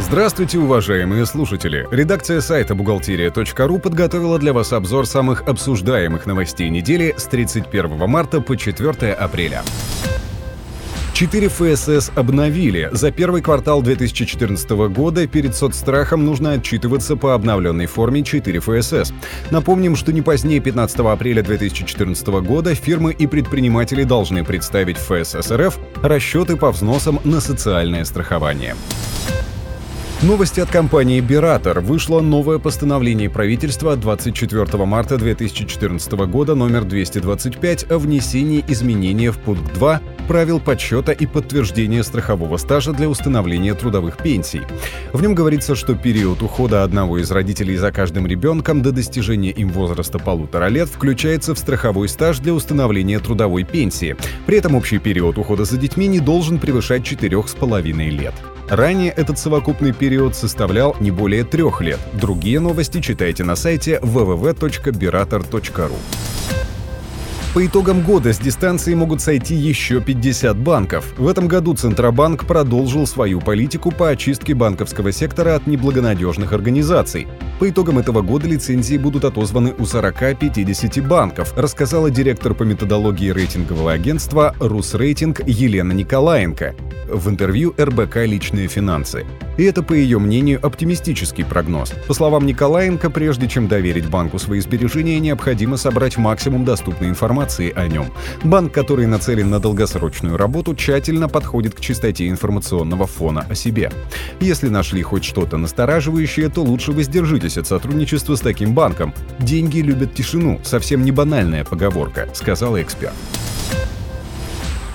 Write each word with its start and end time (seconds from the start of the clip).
Здравствуйте, 0.00 0.58
уважаемые 0.58 1.26
слушатели! 1.26 1.86
Редакция 1.90 2.40
сайта 2.40 2.74
«Бухгалтерия.ру» 2.74 3.78
подготовила 3.78 4.38
для 4.38 4.54
вас 4.54 4.72
обзор 4.72 5.06
самых 5.06 5.42
обсуждаемых 5.42 6.24
новостей 6.24 6.70
недели 6.70 7.14
с 7.16 7.24
31 7.24 8.08
марта 8.08 8.40
по 8.40 8.56
4 8.56 9.12
апреля. 9.12 9.62
4 11.12 11.48
ФСС 11.48 12.10
обновили. 12.16 12.88
За 12.92 13.12
первый 13.12 13.42
квартал 13.42 13.82
2014 13.82 14.70
года 14.88 15.26
перед 15.26 15.54
соцстрахом 15.54 16.24
нужно 16.24 16.52
отчитываться 16.52 17.14
по 17.14 17.34
обновленной 17.34 17.84
форме 17.84 18.24
4 18.24 18.58
ФСС. 18.58 19.12
Напомним, 19.50 19.96
что 19.96 20.14
не 20.14 20.22
позднее 20.22 20.60
15 20.60 21.00
апреля 21.00 21.42
2014 21.42 22.26
года 22.42 22.74
фирмы 22.74 23.12
и 23.12 23.26
предприниматели 23.26 24.04
должны 24.04 24.44
представить 24.44 24.96
в 24.96 25.02
ФСС 25.02 25.52
РФ 25.52 25.78
расчеты 26.02 26.56
по 26.56 26.72
взносам 26.72 27.20
на 27.22 27.40
социальное 27.40 28.06
страхование. 28.06 28.74
Новости 30.22 30.60
от 30.60 30.70
компании 30.70 31.18
«Биратор». 31.22 31.80
Вышло 31.80 32.20
новое 32.20 32.58
постановление 32.58 33.30
правительства 33.30 33.96
24 33.96 34.84
марта 34.84 35.16
2014 35.16 36.12
года 36.12 36.54
номер 36.54 36.84
225 36.84 37.90
о 37.90 37.98
внесении 37.98 38.62
изменения 38.68 39.32
в 39.32 39.38
пункт 39.38 39.72
2 39.72 40.02
правил 40.28 40.60
подсчета 40.60 41.12
и 41.12 41.24
подтверждения 41.24 42.04
страхового 42.04 42.58
стажа 42.58 42.92
для 42.92 43.08
установления 43.08 43.72
трудовых 43.72 44.18
пенсий. 44.18 44.60
В 45.14 45.22
нем 45.22 45.34
говорится, 45.34 45.74
что 45.74 45.94
период 45.94 46.42
ухода 46.42 46.84
одного 46.84 47.16
из 47.16 47.30
родителей 47.30 47.78
за 47.78 47.90
каждым 47.90 48.26
ребенком 48.26 48.82
до 48.82 48.92
достижения 48.92 49.52
им 49.52 49.70
возраста 49.70 50.18
полутора 50.18 50.68
лет 50.68 50.90
включается 50.90 51.54
в 51.54 51.58
страховой 51.58 52.10
стаж 52.10 52.40
для 52.40 52.52
установления 52.52 53.20
трудовой 53.20 53.64
пенсии. 53.64 54.16
При 54.44 54.58
этом 54.58 54.74
общий 54.74 54.98
период 54.98 55.38
ухода 55.38 55.64
за 55.64 55.78
детьми 55.78 56.08
не 56.08 56.20
должен 56.20 56.58
превышать 56.58 57.04
четырех 57.04 57.48
с 57.48 57.54
половиной 57.54 58.10
лет. 58.10 58.34
Ранее 58.70 59.10
этот 59.10 59.36
совокупный 59.36 59.92
период 59.92 60.36
составлял 60.36 60.96
не 61.00 61.10
более 61.10 61.42
трех 61.42 61.80
лет. 61.80 61.98
Другие 62.12 62.60
новости 62.60 63.00
читайте 63.00 63.42
на 63.42 63.56
сайте 63.56 63.98
www.birator.ru. 64.00 65.96
По 67.52 67.66
итогам 67.66 68.02
года 68.02 68.32
с 68.32 68.38
дистанции 68.38 68.94
могут 68.94 69.20
сойти 69.20 69.56
еще 69.56 70.00
50 70.00 70.56
банков. 70.56 71.12
В 71.18 71.26
этом 71.26 71.48
году 71.48 71.74
Центробанк 71.74 72.46
продолжил 72.46 73.08
свою 73.08 73.40
политику 73.40 73.90
по 73.90 74.10
очистке 74.10 74.54
банковского 74.54 75.10
сектора 75.10 75.56
от 75.56 75.66
неблагонадежных 75.66 76.52
организаций. 76.52 77.26
По 77.58 77.68
итогам 77.68 77.98
этого 77.98 78.22
года 78.22 78.46
лицензии 78.46 78.98
будут 78.98 79.24
отозваны 79.24 79.74
у 79.76 79.82
40-50 79.82 81.08
банков, 81.08 81.54
рассказала 81.56 82.08
директор 82.08 82.54
по 82.54 82.62
методологии 82.62 83.30
рейтингового 83.30 83.90
агентства 83.90 84.54
«Русрейтинг» 84.60 85.40
Елена 85.44 85.90
Николаенко 85.90 86.76
в 87.12 87.28
интервью 87.28 87.74
РБК 87.78 88.16
«Личные 88.26 88.68
финансы». 88.68 89.26
И 89.56 89.64
это, 89.64 89.82
по 89.82 89.92
ее 89.92 90.18
мнению, 90.18 90.64
оптимистический 90.64 91.44
прогноз. 91.44 91.92
По 92.06 92.14
словам 92.14 92.46
Николаенко, 92.46 93.10
прежде 93.10 93.48
чем 93.48 93.68
доверить 93.68 94.08
банку 94.08 94.38
свои 94.38 94.60
сбережения, 94.60 95.20
необходимо 95.20 95.76
собрать 95.76 96.16
максимум 96.16 96.64
доступной 96.64 97.10
информации 97.10 97.72
о 97.74 97.86
нем. 97.86 98.06
Банк, 98.42 98.72
который 98.72 99.06
нацелен 99.06 99.50
на 99.50 99.60
долгосрочную 99.60 100.36
работу, 100.36 100.74
тщательно 100.74 101.28
подходит 101.28 101.74
к 101.74 101.80
чистоте 101.80 102.28
информационного 102.28 103.06
фона 103.06 103.44
о 103.50 103.54
себе. 103.54 103.90
Если 104.40 104.68
нашли 104.68 105.02
хоть 105.02 105.24
что-то 105.24 105.56
настораживающее, 105.56 106.48
то 106.48 106.62
лучше 106.62 106.92
воздержитесь 106.92 107.58
от 107.58 107.66
сотрудничества 107.66 108.36
с 108.36 108.40
таким 108.40 108.74
банком. 108.74 109.12
Деньги 109.38 109.80
любят 109.80 110.14
тишину, 110.14 110.60
совсем 110.62 111.04
не 111.04 111.12
банальная 111.12 111.64
поговорка, 111.64 112.28
сказал 112.32 112.80
эксперт. 112.80 113.14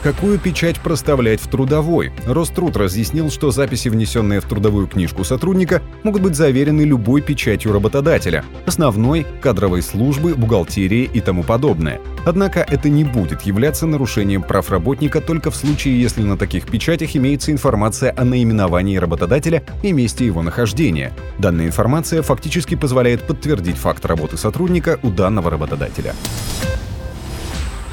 Какую 0.05 0.37
печать 0.37 0.79
проставлять 0.81 1.41
в 1.41 1.47
трудовой? 1.47 2.11
Роструд 2.27 2.77
разъяснил, 2.77 3.31
что 3.31 3.49
записи, 3.49 3.89
внесенные 3.89 4.39
в 4.39 4.45
трудовую 4.45 4.85
книжку 4.85 5.23
сотрудника, 5.23 5.81
могут 6.03 6.21
быть 6.21 6.35
заверены 6.35 6.81
любой 6.81 7.23
печатью 7.23 7.73
работодателя– 7.73 8.45
основной, 8.67 9.25
кадровой 9.41 9.81
службы, 9.81 10.35
бухгалтерии 10.35 11.09
и 11.11 11.21
тому 11.21 11.41
подобное. 11.41 12.01
Однако 12.23 12.59
это 12.59 12.87
не 12.87 13.03
будет 13.03 13.41
являться 13.41 13.87
нарушением 13.87 14.43
прав 14.43 14.69
работника 14.69 15.21
только 15.21 15.49
в 15.49 15.55
случае, 15.55 15.99
если 15.99 16.21
на 16.21 16.37
таких 16.37 16.67
печатях 16.67 17.15
имеется 17.15 17.51
информация 17.51 18.13
о 18.15 18.25
наименовании 18.25 18.97
работодателя 18.97 19.63
и 19.81 19.91
месте 19.91 20.23
его 20.23 20.43
нахождения. 20.43 21.13
Данная 21.39 21.65
информация 21.65 22.21
фактически 22.21 22.75
позволяет 22.75 23.23
подтвердить 23.23 23.77
факт 23.77 24.05
работы 24.05 24.37
сотрудника 24.37 24.99
у 25.01 25.09
данного 25.09 25.49
работодателя. 25.49 26.13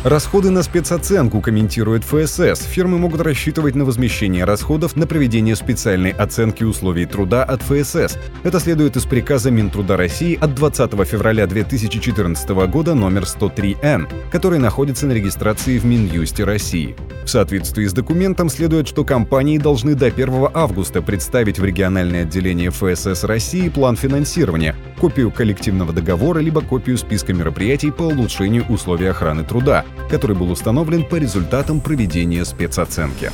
Расходы 0.05 0.51
на 0.51 0.65
спецоценку, 0.65 1.41
комментирует 1.41 2.03
ФСС. 2.03 2.65
Фирмы 2.65 2.99
могут 2.99 3.21
рассчитывать 3.21 3.77
на 3.77 3.85
возмещение 3.85 4.45
расходов 4.45 4.97
на 4.97 5.07
проведение 5.07 5.55
специальной 5.55 6.11
оценки 6.11 6.65
условий 6.65 7.07
труда 7.07 7.45
от 7.45 7.63
ФСС. 7.63 8.19
Это 8.43 8.59
следует 8.59 8.97
из 8.97 9.05
приказа 9.05 9.53
Минтруда 9.53 9.97
России 9.97 10.37
от 10.41 10.57
20 10.57 10.91
февраля 11.07 11.47
2014 11.47 12.49
года 12.67 12.95
номер 12.95 13.23
103Н, 13.23 14.09
который 14.33 14.59
находится 14.59 15.07
на 15.07 15.13
регистрации 15.13 15.79
в 15.79 15.85
Минюсте 15.85 16.43
России. 16.43 16.97
В 17.25 17.29
соответствии 17.29 17.87
с 17.87 17.93
документом 17.93 18.49
следует, 18.49 18.89
что 18.89 19.05
компании 19.05 19.59
должны 19.59 19.95
до 19.95 20.07
1 20.07 20.49
августа 20.53 21.01
представить 21.01 21.61
в 21.61 21.65
региональное 21.65 22.23
отделение 22.23 22.71
ФСС 22.71 23.23
России 23.23 23.69
план 23.69 23.95
финансирования, 23.95 24.75
копию 24.99 25.31
коллективного 25.31 25.93
договора 25.93 26.41
либо 26.41 26.61
копию 26.61 26.99
списка 26.99 27.33
мероприятий 27.33 27.91
по 27.91 28.03
улучшению 28.03 28.65
условий 28.69 29.07
охраны 29.07 29.45
труда, 29.45 29.85
который 30.11 30.37
был 30.37 30.51
установлен 30.51 31.05
по 31.05 31.17
результатам 31.17 31.81
проведения 31.81 32.45
спецоценки. 32.45 33.31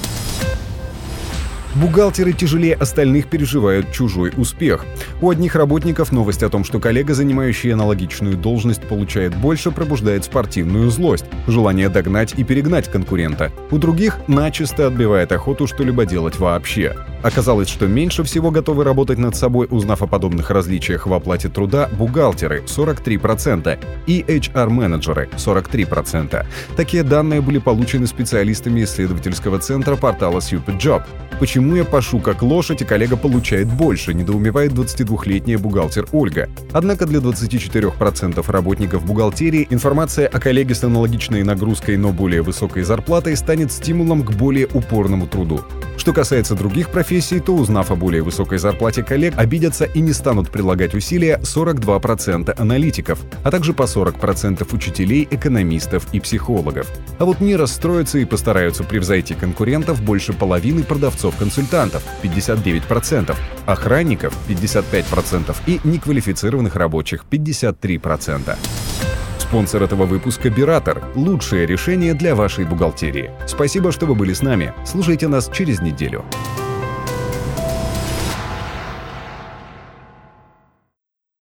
Бухгалтеры 1.81 2.33
тяжелее 2.33 2.75
остальных 2.75 3.29
переживают 3.29 3.93
чужой 3.93 4.33
успех. 4.37 4.85
У 5.21 5.31
одних 5.31 5.55
работников 5.55 6.11
новость 6.11 6.43
о 6.43 6.49
том, 6.49 6.65
что 6.65 6.81
коллега, 6.81 7.15
занимающий 7.15 7.73
аналогичную 7.73 8.37
должность, 8.37 8.83
получает 8.83 9.37
больше, 9.37 9.71
пробуждает 9.71 10.25
спортивную 10.25 10.91
злость, 10.91 11.27
желание 11.47 11.89
догнать 11.89 12.35
и 12.37 12.43
перегнать 12.43 12.91
конкурента. 12.91 13.53
У 13.71 13.79
других 13.79 14.19
начисто 14.27 14.89
отбивает 14.89 15.31
охоту 15.31 15.69
что-либо 15.69 16.05
делать 16.05 16.41
вообще. 16.41 16.97
Оказалось, 17.23 17.69
что 17.69 17.87
меньше 17.87 18.25
всего 18.25 18.51
готовы 18.51 18.83
работать 18.83 19.19
над 19.19 19.37
собой, 19.37 19.69
узнав 19.71 20.03
о 20.03 20.09
подобных 20.09 20.51
различиях 20.51 21.07
в 21.07 21.15
оплате 21.15 21.49
труда, 21.49 21.89
бухгалтеры– 21.93 22.65
43% 22.67 23.79
и 24.09 24.25
HR-менеджеры– 24.27 25.29
43%. 25.37 26.45
Такие 26.77 27.05
данные 27.05 27.41
были 27.41 27.59
получены 27.59 28.09
специалистами 28.09 28.83
исследовательского 28.83 29.61
центра 29.61 29.95
портала 29.95 30.39
SupidJob. 30.39 31.03
Почему 31.39 31.68
я 31.77 31.85
пашу 31.85 32.21
как 32.21 32.43
лошадь, 32.43 32.83
и 32.83 32.85
коллега 32.85 33.17
получает 33.17 33.69
больше, 33.69 34.15
недоумевает 34.15 34.73
22-летняя 34.73 35.59
бухгалтер 35.59 36.07
Ольга. 36.13 36.49
Однако 36.73 37.07
для 37.07 37.21
24% 37.21 38.45
работников 38.51 39.05
бухгалтерии 39.05 39.67
информация 39.71 40.29
о 40.29 40.41
коллеге 40.41 40.75
с 40.75 40.85
аналогичной 40.85 41.43
нагрузкой, 41.43 41.97
но 41.97 42.13
более 42.13 42.43
высокой 42.43 42.83
зарплатой 42.83 43.37
станет 43.37 43.73
стимулом 43.73 44.23
к 44.23 44.33
более 44.33 44.67
упорному 44.67 45.27
труду. 45.27 45.61
Что 45.97 46.13
касается 46.13 46.55
других 46.55 46.91
профессий, 46.91 47.41
то 47.41 47.55
узнав 47.55 47.91
о 47.91 47.97
более 47.97 48.23
высокой 48.23 48.59
зарплате 48.59 49.03
коллег, 49.03 49.35
обидятся 49.37 49.85
и 49.85 50.01
не 50.01 50.13
станут 50.13 50.49
прилагать 50.49 50.95
усилия 50.95 51.41
42% 51.43 52.55
аналитиков, 52.59 53.19
а 53.43 53.51
также 53.51 53.73
по 53.73 53.83
40% 53.83 54.67
учителей, 54.75 55.27
экономистов 55.31 56.07
и 56.13 56.21
психологов. 56.21 56.91
А 57.19 57.25
вот 57.25 57.41
не 57.41 57.57
расстроятся 57.57 58.19
и 58.19 58.25
постараются 58.25 58.85
превзойти 58.85 59.35
конкурентов 59.35 60.01
больше 60.03 60.33
половины 60.33 60.85
продавцов-консультантов 61.59 62.03
59%, 62.23 63.37
охранников 63.67 64.35
55% 64.49 65.57
и 65.67 65.81
неквалифицированных 65.85 66.77
рабочих 66.77 67.25
53%. 67.31 68.57
Спонсор 69.39 69.83
этого 69.83 70.05
выпуска– 70.05 70.51
Биратор. 70.59 71.03
Лучшее 71.15 71.67
решение 71.67 72.15
для 72.15 72.35
вашей 72.35 72.65
бухгалтерии. 72.65 73.31
Спасибо, 73.47 73.93
что 73.93 74.07
вы 74.07 74.15
были 74.15 74.35
с 74.35 74.43
нами. 74.43 74.75
Слушайте 74.85 75.29
нас 75.29 75.51
через 75.53 75.81
неделю. 75.81 76.25